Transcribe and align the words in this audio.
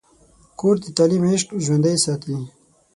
کورس 0.59 0.79
د 0.83 0.87
تعلیم 0.97 1.23
عشق 1.31 1.49
ژوندی 1.65 1.95
ساتي. 2.03 2.35